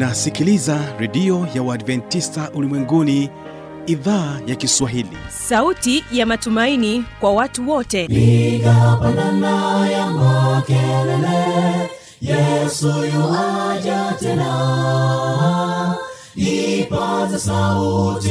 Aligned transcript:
unasikiliza 0.00 0.78
redio 0.98 1.46
ya 1.54 1.62
uadventista 1.62 2.50
ulimwenguni 2.54 3.30
idhaa 3.86 4.40
ya 4.46 4.56
kiswahili. 4.56 5.16
Sauti 5.28 6.04
ya 6.12 6.26
matumaini 6.26 7.04
kwa 7.20 7.32
watu 7.32 7.70
wote. 7.70 8.06
Piga 8.08 8.98
pandana 9.02 9.88
ya 9.90 10.06
makelele 10.06 11.90
yesu 12.20 12.86
yuaja 12.88 14.14
tena. 14.20 15.96
Ipata 16.36 17.38
sauti 17.38 18.30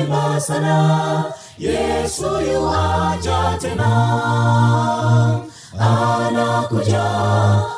imba 0.00 0.40
sana 0.40 1.24
yesu 1.58 2.24
yuaja 2.52 3.58
tena. 3.60 3.90
Anakuja 5.78 7.04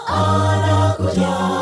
anakuja 0.06 1.61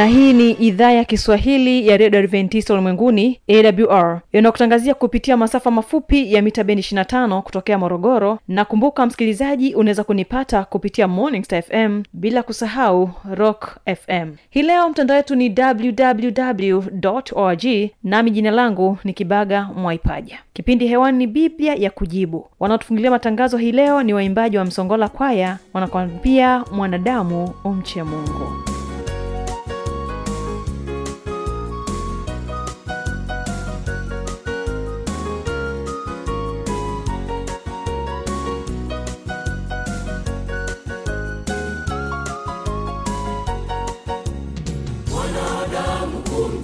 na 0.00 0.06
hii 0.06 0.32
ni 0.32 0.50
idhaa 0.50 0.90
ya 0.92 1.04
kiswahili 1.04 1.88
ya 1.88 1.96
redio 1.96 2.20
adventista 2.20 2.74
ulimwenguni 2.74 3.40
awr 3.48 4.20
inakutangazia 4.32 4.94
kupitia 4.94 5.36
masafa 5.36 5.70
mafupi 5.70 6.34
ya 6.34 6.42
mita 6.42 6.64
bendi 6.64 6.82
25 6.82 7.40
kutokea 7.40 7.78
morogoro. 7.78 8.38
Na 8.48 8.64
kumbuka 8.64 9.06
msikilizaji 9.06 9.74
unaweza 9.74 10.04
kunipata 10.04 10.64
kupitia 10.64 11.08
morning 11.08 11.44
star 11.44 11.62
fm 11.62 12.02
bila 12.12 12.42
kusahau 12.42 13.10
rock 13.34 13.76
fm 13.96 14.32
hii 14.50 14.62
leo 14.62 14.88
mtandao 14.88 15.16
wetu 15.16 15.34
ni 15.34 15.54
www 15.58 16.82
org 17.34 17.64
nami 18.04 18.30
jina 18.30 18.50
langu 18.50 18.98
ni 19.04 19.12
kibaga 19.12 19.68
mwaipaja. 19.76 20.38
Kipindi 20.52 20.86
hewani 20.86 21.18
ni 21.18 21.26
biblia 21.26 21.74
ya 21.74 21.90
kujibu. 21.90 22.46
Wanaotufungulia 22.60 23.10
matangazo 23.10 23.56
hii 23.56 23.72
leo 23.72 24.02
ni 24.02 24.14
waimbaji 24.14 24.56
wa 24.58 24.64
msongola 24.64 25.08
kwaya 25.08 25.58
wanakwambia 25.74 26.64
mwanadamu 26.72 27.54
umche 27.64 28.02
mungu 28.02 28.69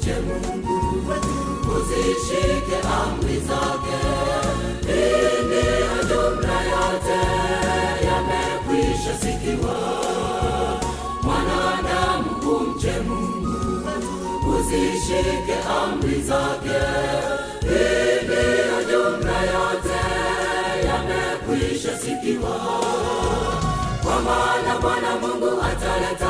mwanadamu 0.07 0.41
Mungu 0.63 1.09
wetu, 1.11 1.37
uzishike 1.77 2.77
amri 3.03 3.41
zake. 3.41 3.99
Dini 4.87 5.63
jumla 6.09 6.59
yote 6.71 7.21
yamekwisha 8.07 9.19
sikiwa. 9.21 9.77
Mwanadamu 11.23 12.31
kumche 12.41 12.93
mungu 13.09 13.89
uzishike 14.59 15.57
amri 15.83 16.23
zake. 16.23 16.81
Dini 17.63 18.87
jumla 18.91 19.39
yote 19.43 20.01
yamekwisha 20.87 21.99
sikiwa. 21.99 22.57
Kwa 24.03 24.21
maana 24.21 24.79
bwana 24.81 25.17
mungu 25.21 25.63
ataleta 25.63 26.26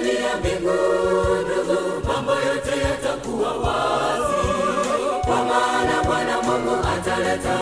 televisheni 0.00 0.24
ya 0.24 0.36
mbingu 0.36 0.72
ndugu 1.44 2.06
mambo 2.08 2.32
yote 2.32 2.70
yatakuwa 2.84 3.52
wazi. 3.52 4.48
Kwa 5.24 5.36
maana 5.44 6.02
bwana 6.06 6.42
mungu 6.42 6.76
ataleta 6.96 7.58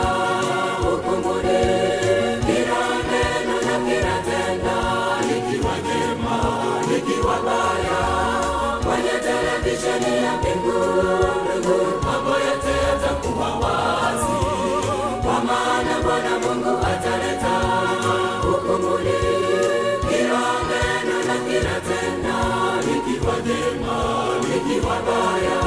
mabaya 25.09 25.59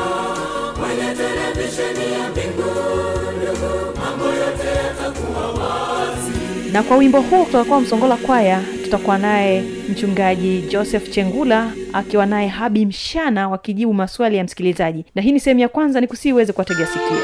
kwenye 0.80 1.14
televisheni 1.14 2.12
ya 2.12 2.28
mbinguni, 2.30 3.58
mambo 4.00 4.24
yote 4.24 4.66
yatakuwa 4.86 5.46
wazi. 5.50 6.32
Na 6.72 6.82
kwa 6.82 6.96
wimbo 6.96 7.20
huu 7.20 7.44
kutoka 7.44 7.80
msongola 7.80 8.16
kwaya 8.16 8.60
tutakuwa 8.84 9.18
naye 9.18 9.62
mchungaji 9.88 10.60
joseph 10.62 11.10
chengula 11.10 11.70
akiwa 11.92 12.26
naye 12.26 12.48
habi 12.48 12.86
mshana 12.86 13.48
wakijibu 13.48 13.94
maswali 13.94 14.36
ya 14.36 14.44
msikilizaji. 14.44 15.04
Na 15.14 15.22
hii 15.22 15.32
ni 15.32 15.40
sehemu 15.40 15.60
ya 15.60 15.68
kwanza 15.68 16.00
ni 16.00 16.06
kusii 16.06 16.32
uweze 16.32 16.52
kuwategea 16.52 16.86
sikio 16.86 17.16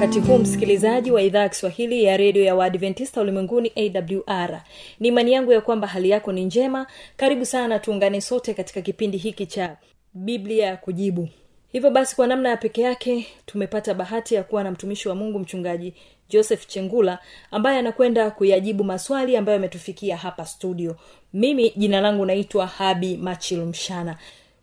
wakati 0.00 0.20
huu 0.20 0.38
msikilizaji 0.38 1.10
wa 1.10 1.22
idhaa 1.22 1.40
ya 1.40 1.48
kiswahili 1.48 2.04
ya 2.04 2.16
redio 2.16 2.44
ya 2.44 2.54
waadventista 2.54 3.20
ulimwenguni 3.20 3.72
awr 3.76 4.62
ni 5.00 5.08
imani 5.08 5.32
yangu 5.32 5.52
ya 5.52 5.60
kwamba 5.60 5.86
hali 5.86 6.10
yako 6.10 6.32
ni 6.32 6.44
njema. 6.44 6.86
Karibu 7.16 7.44
sana 7.46 7.78
tuungane 7.78 8.20
sote 8.20 8.54
katika 8.54 8.80
kipindi 8.80 9.18
hiki 9.18 9.46
cha 9.46 9.76
biblia 10.14 10.66
ya 10.66 10.76
kujibu. 10.76 11.28
Hivyo 11.72 11.90
basi 11.90 12.16
kwa 12.16 12.26
namna 12.26 12.48
ya 12.48 12.56
peke 12.56 12.82
yake 12.82 13.26
tumepata 13.46 13.94
bahati 13.94 14.34
ya 14.34 14.42
kuwa 14.42 14.64
na 14.64 14.70
mtumishi 14.70 15.08
wa 15.08 15.14
mungu 15.14 15.38
mchungaji 15.38 15.94
joseph 16.28 16.66
chengula 16.66 17.18
ambaye 17.50 17.78
anakwenda 17.78 18.30
kuyajibu 18.30 18.84
maswali 18.84 19.36
ambayo 19.36 19.56
yametufikia 19.56 20.16
hapa 20.16 20.46
studio. 20.46 20.96
Mimi 21.32 21.72
jina 21.76 22.00
langu 22.00 22.26
naitwa 22.26 22.66
habi 22.66 23.16
machil 23.16 23.58
mshana 23.64 24.16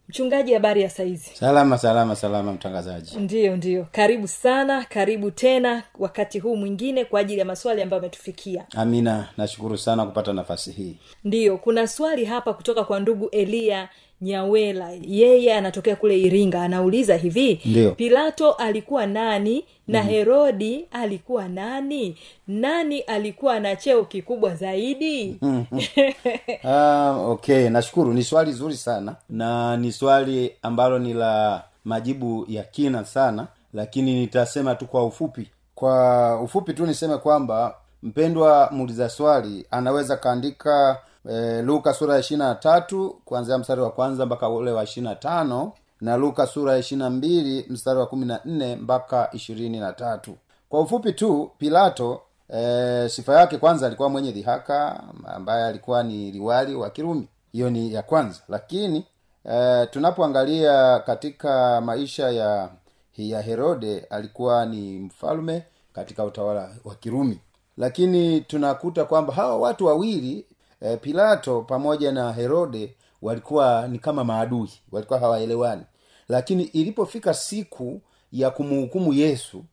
mchungaji 0.10 0.54
habari 0.54 0.82
ya 0.82 0.90
saizi? 0.90 1.32
Salama 1.34 1.78
salama 1.78 2.16
salama 2.16 2.54
mtangazaji. 2.54 3.18
Ndiyo 3.20 3.58
ndiyo 3.58 3.88
karibu 3.92 4.28
sana 4.28 4.86
karibu 4.90 5.32
tena 5.32 5.84
wakati 6.00 6.40
huu 6.40 6.56
mwingine 6.56 7.06
kwa 7.06 7.20
ajili 7.20 7.40
ya 7.40 7.46
maswali 7.46 7.82
ambayo 7.82 8.00
ametufikia. 8.02 8.66
Amina. 8.76 9.28
Nashukuru 9.38 9.78
sana 9.78 10.06
kupata 10.06 10.34
nafasi 10.34 10.72
hii. 10.72 10.98
Ndiyo 11.24 11.58
kuna 11.58 11.88
swali 11.88 12.26
hapa 12.26 12.54
kutoka 12.54 12.84
kwa 12.84 13.00
ndugu 13.00 13.30
eliya 13.30 13.90
nyawela. 14.22 14.90
Yeye 15.02 15.54
anatokea 15.54 15.96
kule 15.96 16.20
iringa. 16.20 16.62
Anauliza 16.64 17.16
hivi 17.18 17.62
Ndiyo. 17.66 17.92
pilato 17.92 18.52
alikuwa 18.52 19.06
nani 19.06 19.66
na 19.88 20.00
mm-hmm. 20.00 20.14
herodi 20.16 20.86
alikuwa 20.92 21.48
nani? 21.48 22.18
Nani 22.48 23.00
alikuwa 23.00 23.60
na 23.60 23.76
cheo 23.76 24.06
kikubwa 24.06 24.56
zaidi? 24.56 25.38
Ah, 26.64 27.12
okay. 27.12 27.70
Nashukuru. 27.70 28.14
Ni 28.14 28.24
swali 28.24 28.52
zuri 28.52 28.76
sana 28.78 29.16
na 29.30 29.78
ni 29.78 29.92
swali 29.92 30.52
ambalo 30.62 31.00
ni 31.00 31.14
la 31.14 31.64
majibu 31.86 32.46
ya 32.50 32.64
kina 32.64 33.06
sana 33.06 33.48
lakini 33.74 34.20
nitasema 34.20 34.76
tu 34.76 34.86
kwa 34.86 35.06
ufupi. 35.06 35.50
Kwa 35.76 36.42
ufupi 36.42 36.74
tu 36.74 36.86
niseme 36.86 37.18
kwamba 37.18 37.76
mpendwa 38.04 38.70
muuliza 38.72 39.10
swali 39.10 39.66
anaweza 39.72 40.18
kaandika 40.18 40.98
e, 41.30 41.62
luka 41.62 41.94
sura 41.94 42.14
ya 42.14 42.20
ishiri 42.20 42.38
na 42.38 42.56
tatu 42.56 43.22
kuanzia 43.26 43.58
mstari 43.58 43.82
wa 43.82 43.92
kwanza 43.92 44.26
mpaka 44.26 44.50
ule 44.50 44.72
wa 44.72 44.84
ishirina 44.84 45.16
tano 45.16 45.72
na 46.02 46.18
luka 46.18 46.48
sura 46.48 46.74
ya 46.74 46.78
ishirina 46.80 47.10
mbili 47.10 47.66
mstari 47.70 48.00
wa 48.00 48.06
kumi 48.08 48.26
na 48.26 48.40
nne 48.46 48.76
mpaka 48.76 49.30
ishirini 49.34 49.80
na 49.80 49.94
tatu. 49.94 50.38
Kwa 50.70 50.80
ufupi 50.82 51.14
tu 51.14 51.52
pilato 51.58 52.22
e, 52.54 53.10
sifa 53.10 53.40
yake 53.40 53.58
kwanza 53.58 53.88
alikuwa 53.88 54.10
mwenye 54.10 54.32
dhihaka 54.32 55.04
ambaye 55.26 55.66
alikuwa 55.66 56.04
ni 56.04 56.32
liwali 56.32 56.76
wa 56.76 56.90
kirumi. 56.90 57.28
Hiyo 57.52 57.70
ni 57.70 57.94
ya 57.94 58.02
kwanza. 58.02 58.40
Lakini 58.50 59.06
e, 59.52 59.86
tunapoangalia 59.86 61.00
katika 61.00 61.82
maisha 61.82 62.30
ya 62.32 62.70
ya 63.18 63.42
herode 63.42 64.00
alikuwa 64.10 64.66
ni 64.66 65.00
mfalme 65.00 65.64
katika 65.94 66.24
utawala 66.24 66.70
wa 66.86 66.96
kirumi. 66.96 67.40
Lakini 67.78 68.42
tunakuta 68.42 69.06
kwamba 69.06 69.34
hawa 69.34 69.58
watu 69.58 69.86
wawili 69.86 70.46
e, 70.82 70.98
pilato 70.98 71.62
pamoja 71.62 72.12
na 72.12 72.34
herode 72.34 72.96
walikuwa 73.22 73.88
ni 73.88 74.00
kama 74.00 74.24
maadui 74.24 74.72
walikuwa 74.92 75.20
hawaelewani. 75.20 75.84
Lakini 76.30 76.64
ilipofika 76.64 77.34
siku 77.34 78.02
ya 78.32 78.50
kumhukumu 78.50 79.14
yesu 79.14 79.64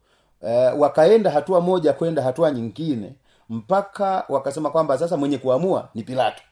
e, 0.47 0.67
wakaenda 0.69 1.31
hatua 1.31 1.61
moja 1.61 1.93
kwenda 1.93 2.23
hatua 2.23 2.51
nyingine 2.51 3.13
mpaka 3.51 4.25
wakasema 4.29 4.71
kwamba 4.71 4.99
sasa 4.99 5.17
mwenye 5.17 5.39
kuamua 5.39 5.89
ni 5.95 6.03
pilato. 6.03 6.43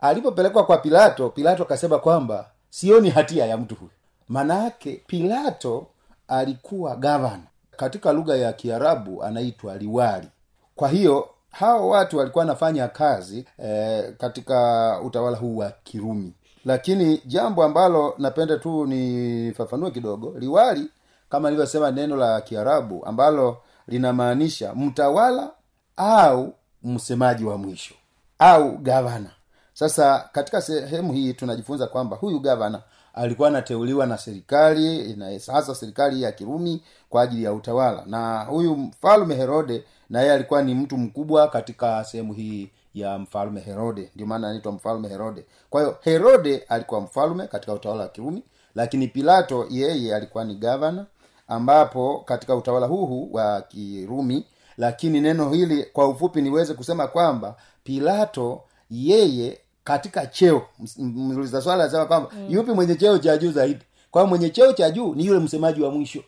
Alipopelekwa 0.00 0.66
kwa 0.66 0.78
pilato 0.78 1.28
pilato 1.30 1.62
akasema 1.62 1.98
kwamba 1.98 2.50
sioni 2.70 3.10
hatia 3.10 3.46
ya 3.46 3.56
mtu 3.56 3.74
huyu. 3.74 3.90
Manaake 4.28 5.02
pilato 5.06 5.86
alikuwa 6.28 6.96
gavana. 6.96 7.42
Katika 7.70 8.12
lugha 8.12 8.36
ya 8.36 8.52
kiarabu 8.52 9.22
anaitwa 9.22 9.76
liwali. 9.76 10.28
Kwa 10.76 10.88
hiyo 10.88 11.28
hao 11.50 11.88
watu 11.88 12.18
walikuwa 12.18 12.42
wanafanya 12.42 12.88
kazi 12.88 13.44
eh, 13.58 14.14
katika 14.18 14.98
utawala 15.04 15.36
huu 15.36 15.56
wa 15.56 15.72
kirumi. 15.84 16.32
Lakini 16.64 17.22
jambo 17.26 17.64
ambalo 17.64 18.14
napenda 18.18 18.58
tu 18.58 18.86
nifafanue 18.86 19.90
kidogo 19.90 20.34
liwali 20.38 20.90
kama 21.28 21.48
ilivyosema 21.48 21.90
neno 21.90 22.16
la 22.16 22.40
kiarabu 22.40 23.06
ambalo 23.06 23.56
linamaanisha 23.88 24.74
mtawala 24.74 25.50
au 25.96 26.54
msemaji 26.82 27.44
wa 27.44 27.58
mwisho 27.58 27.94
au 28.38 28.78
gavana. 28.78 29.30
Sasa 29.74 30.28
katika 30.32 30.62
sehemu 30.62 31.12
hii 31.12 31.32
tunajifunza 31.34 31.86
kwamba 31.86 32.16
huyu 32.16 32.40
gavana 32.40 32.82
alikuwa 33.14 33.48
anateuliwa 33.48 34.06
na 34.06 34.18
serikali 34.18 35.14
na 35.16 35.26
hasa 35.52 35.74
serikali 35.74 36.22
ya 36.22 36.32
kirumi 36.32 36.82
kwa 37.08 37.22
ajili 37.22 37.44
ya 37.44 37.52
utawala. 37.52 38.02
Na 38.06 38.44
huyu 38.44 38.76
mfalme 38.76 39.34
herode 39.34 39.84
na 40.10 40.20
yeye 40.20 40.32
alikuwa 40.32 40.62
ni 40.62 40.74
mtu 40.74 40.96
mkubwa 40.98 41.48
katika 41.48 42.04
sehemu 42.04 42.32
hii 42.32 42.70
ya 42.94 43.18
mfalme 43.18 43.60
herode. 43.60 44.10
Ndio 44.14 44.26
maana 44.26 44.48
anaitwa 44.48 44.72
mfalme 44.72 45.08
herode. 45.08 45.44
Kwa 45.70 45.80
hiyo 45.80 45.96
herode 46.00 46.58
alikuwa 46.68 47.00
mfalme 47.00 47.46
katika 47.46 47.72
utawala 47.72 48.02
wa 48.02 48.08
kirumi 48.08 48.42
lakini 48.74 49.08
pilato 49.08 49.66
yeye 49.70 50.16
alikuwa 50.16 50.44
ni 50.44 50.54
gavana 50.54 51.06
ambapo 51.48 52.18
katika 52.18 52.56
utawala 52.56 52.86
huu 52.86 53.28
wa 53.32 53.60
kirumi 53.62 54.46
lakini 54.76 55.20
neno 55.20 55.50
hili 55.50 55.82
kwa 55.84 56.08
ufupi 56.08 56.42
niweze 56.42 56.74
kusema 56.74 57.06
kwamba 57.06 57.56
pilato 57.84 58.62
yeye 58.90 59.58
katika 59.90 60.26
cheo. 60.26 60.62
Mliza 60.98 61.62
swala 61.62 61.82
anasema 61.84 62.06
kwamba 62.06 62.30
mm. 62.32 62.46
yupi 62.50 62.72
mwenye 62.72 62.94
cheo 62.94 63.18
cha 63.18 63.36
juu 63.36 63.52
zaidi? 63.52 63.84
Kwa 64.10 64.26
mwenye 64.26 64.50
cheo 64.50 64.72
cha 64.72 64.90
juu 64.90 65.14
ni 65.14 65.26
yule 65.26 65.38
msemaji 65.40 65.82
wa 65.82 65.90
mwisho 65.90 66.22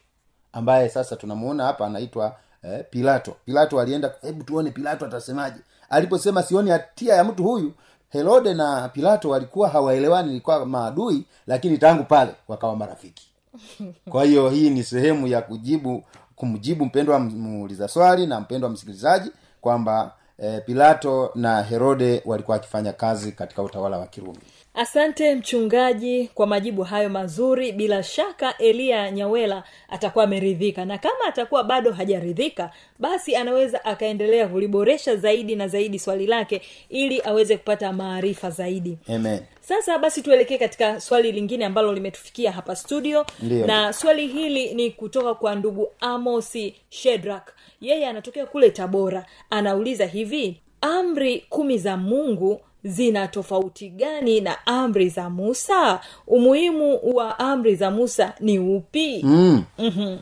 ambaye 0.52 0.88
sasa 0.88 1.16
tunamuona 1.16 1.64
hapa 1.64 1.86
anaitwa 1.86 2.36
eh, 2.62 2.84
pilato. 2.90 3.36
Pilato 3.44 3.80
alienda 3.80 4.12
hebu 4.22 4.42
tuone 4.44 4.70
pilato 4.70 5.06
atasemaje. 5.06 5.56
Aliposema 5.90 6.42
sioni 6.42 6.70
hatia 6.70 7.14
ya 7.14 7.24
mtu 7.24 7.42
huyu 7.42 7.72
herode 8.08 8.54
na 8.54 8.88
pilato 8.88 9.30
walikuwa 9.30 9.68
hawaelewani 9.68 10.30
ilikuwa 10.30 10.66
maadui 10.66 11.24
lakini 11.46 11.78
tangu 11.78 12.04
pale 12.04 12.34
wakawa 12.48 12.76
marafiki. 12.76 13.28
Kwa 14.10 14.24
hiyo 14.24 14.50
hii 14.50 14.70
ni 14.70 14.82
sehemu 14.84 15.26
ya 15.26 15.42
kujibu 15.42 16.02
kumjibu 16.36 16.84
mpendwa 16.84 17.18
muuliza 17.20 17.88
swali 17.88 18.26
na 18.26 18.40
mpendwa 18.40 18.70
msikilizaji 18.70 19.30
kwamba 19.60 20.12
eh, 20.38 20.60
pilato 20.66 21.30
na 21.34 21.62
herode 21.62 22.22
walikuwa 22.24 22.56
wakifanya 22.56 22.92
kazi 22.92 23.32
katika 23.32 23.62
utawala 23.62 23.98
wa 23.98 24.06
kirumi. 24.06 24.38
Asante 24.74 25.34
mchungaji 25.34 26.30
kwa 26.34 26.46
majibu 26.46 26.82
hayo 26.82 27.08
mazuri. 27.08 27.72
Bila 27.72 28.02
shaka 28.02 28.58
eliya 28.58 29.10
nyawela 29.10 29.62
atakuwa 29.88 30.24
ameridhika 30.24 30.84
na 30.84 30.98
kama 30.98 31.24
atakuwa 31.28 31.64
bado 31.64 31.92
hajaridhika 31.92 32.70
basi 32.98 33.36
anaweza 33.36 33.84
akaendelea 33.84 34.48
kuliboresha 34.48 35.16
zaidi 35.16 35.56
na 35.56 35.68
zaidi 35.68 35.98
swali 35.98 36.26
lake 36.26 36.62
ili 36.88 37.22
aweze 37.24 37.56
kupata 37.56 37.92
maarifa 37.92 38.50
zaidi. 38.50 38.98
Amen 39.08 39.40
sasa 39.68 39.98
basi 39.98 40.22
tuelekee 40.22 40.58
katika 40.58 41.00
swali 41.00 41.32
lingine 41.32 41.64
ambalo 41.64 41.92
limetufikia 41.92 42.52
hapa 42.52 42.76
studio 42.76 43.26
Ndiyo. 43.42 43.66
na 43.66 43.92
swali 43.92 44.26
hili 44.26 44.74
ni 44.74 44.90
kutoka 44.90 45.34
kwa 45.34 45.54
ndugu 45.54 45.88
amosi 46.00 46.74
shedrak 46.88 47.52
yeye 47.80 48.06
anatokea 48.06 48.46
kule 48.46 48.70
tabora 48.70 49.26
anauliza 49.50 50.06
hivi 50.06 50.60
amri 50.80 51.44
kumi 51.48 51.78
za 51.78 51.96
mungu 51.96 52.60
zina 52.84 53.28
tofauti 53.28 53.88
gani 53.88 54.40
na 54.40 54.66
amri 54.66 55.08
za 55.08 55.30
musa 55.30 56.00
umuhimu 56.26 57.00
wa 57.16 57.38
amri 57.38 57.74
za 57.76 57.90
musa 57.90 58.32
ni 58.40 58.58
upi 58.58 59.20
mm. 59.24 59.64
mm-hmm. 59.78 60.18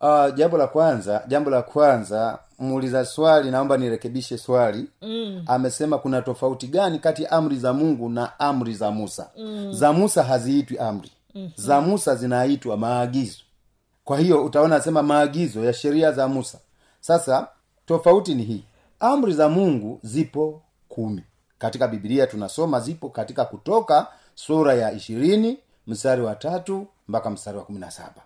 uh, 0.00 0.34
jambo 0.34 0.58
la 0.58 0.66
kwanza 0.66 1.22
jambo 1.28 1.50
la 1.50 1.62
kwanza 1.62 2.38
muuliza 2.58 3.04
swali 3.04 3.50
naomba 3.50 3.76
nirekebishe 3.76 4.38
swali. 4.38 4.86
Mm. 5.02 5.42
amesema 5.46 5.98
kuna 5.98 6.22
tofauti 6.22 6.66
gani 6.66 6.98
kati 6.98 7.22
ya 7.22 7.30
amri 7.32 7.56
za 7.56 7.72
mungu 7.72 8.08
na 8.08 8.38
amri 8.40 8.74
za 8.74 8.90
musa? 8.90 9.30
Mm. 9.38 9.72
za 9.72 9.92
musa 9.92 10.22
haziitwi 10.22 10.78
amri. 10.78 11.10
Mm-hmm. 11.34 11.52
za 11.56 11.80
musa 11.80 12.14
zinaitwa 12.14 12.76
maagizo. 12.76 13.38
Kwa 14.04 14.18
hiyo 14.18 14.44
utaona 14.44 14.76
asema 14.76 15.02
maagizo 15.02 15.64
ya 15.64 15.72
sheria 15.72 16.12
za 16.12 16.28
musa. 16.28 16.58
Sasa 17.00 17.48
tofauti 17.86 18.34
ni 18.34 18.42
hii. 18.42 18.64
Amri 19.00 19.32
za 19.32 19.48
mungu 19.48 20.00
zipo 20.02 20.62
kumi. 20.88 21.22
Katika 21.58 21.88
bibilia 21.88 22.26
tunasoma 22.26 22.80
zipo 22.80 23.08
katika 23.08 23.44
kutoka 23.44 24.06
sura 24.34 24.74
ya 24.74 24.92
ishirini 24.92 25.58
mstari 25.86 26.22
wa 26.22 26.34
tatu 26.34 26.86
mpaka 27.08 27.30
mstari 27.30 27.58
wa 27.58 27.64
kumi 27.64 27.78
na 27.78 27.90
saba. 27.90 28.22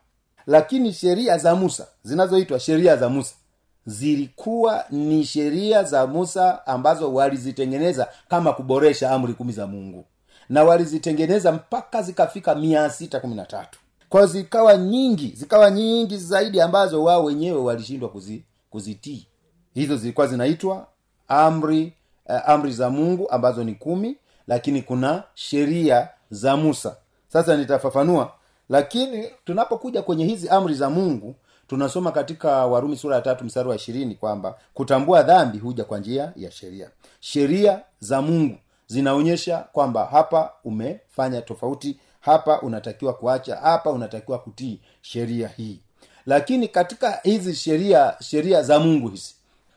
Lakini 0.47 0.93
sheria 0.93 1.39
za 1.39 1.55
musa 1.55 1.87
zinazoitwa 2.03 2.61
sheria 2.61 2.97
za 2.97 3.09
musa 3.09 3.35
zilikuwa 3.87 4.85
ni 4.91 5.25
sheria 5.25 5.83
za 5.83 6.07
musa 6.07 6.67
ambazo 6.67 7.15
walizitengeneza 7.15 8.09
kama 8.29 8.53
kuboresha 8.53 9.11
amri 9.11 9.35
kumi 9.35 9.53
za 9.53 9.67
mungu. 9.67 10.05
Na 10.49 10.65
walizitengeneza 10.65 11.53
mpaka 11.53 12.03
zikafika 12.03 12.55
mia 12.55 12.91
sita 12.91 13.21
kumi 13.21 13.35
na 13.35 13.45
tatu. 13.47 13.79
Kwao 14.09 14.27
zikawa 14.27 14.77
nyingi 14.77 15.33
zikawa 15.37 15.71
nyingi 15.71 16.17
zaidi 16.17 16.61
ambazo 16.61 17.05
wao 17.05 17.25
wenyewe 17.25 17.59
walishindwa 17.61 18.09
kuzi, 18.09 18.43
kuzitii. 18.71 19.27
Hizo 19.75 19.97
zilikuwa 19.97 20.27
zinaitwa 20.27 20.87
amri 21.29 21.93
eh, 22.29 22.41
amri 22.47 22.73
za 22.73 22.91
mungu 22.91 23.31
ambazo 23.31 23.65
ni 23.65 23.75
kumi 23.75 24.17
lakini 24.49 24.83
kuna 24.83 25.23
sheria 25.35 26.09
za 26.31 26.57
musa. 26.57 26.97
Sasa 27.29 27.57
nitafafanua. 27.57 28.33
Lakini 28.69 29.29
tunapokuja 29.45 30.03
kwenye 30.03 30.25
hizi 30.25 30.49
amri 30.49 30.75
za 30.75 30.91
mungu 30.91 31.35
tunasoma 31.69 32.13
katika 32.13 32.67
warumi 32.67 32.97
sura 32.97 33.17
ya 33.17 33.23
tatu 33.23 33.45
mstari 33.45 33.69
wa 33.69 33.77
ishirini 33.77 34.15
kwamba 34.15 34.59
kutambua 34.75 35.23
dhambi 35.23 35.59
huja 35.59 35.85
kwa 35.85 35.99
njia 35.99 36.33
ya 36.37 36.51
sheria. 36.51 36.91
Sheria 37.21 37.81
za 38.01 38.23
mungu 38.23 38.57
zinaonyesha 38.87 39.59
kwamba 39.73 40.05
hapa 40.05 40.53
umefanya 40.65 41.43
tofauti 41.43 41.99
hapa 42.21 42.61
unatakiwa 42.61 43.15
kuacha 43.15 43.57
hapa 43.57 43.91
unatakiwa 43.91 44.39
kutii 44.39 44.81
sheria 45.03 45.49
hii. 45.49 45.81
Lakini 46.27 46.69
katika 46.69 47.21
hizi 47.23 47.55
sheria 47.55 48.15
sheria 48.21 48.63
za 48.63 48.79
mungu 48.81 49.09
hizi 49.09 49.35